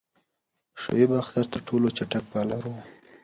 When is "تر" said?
1.51-1.59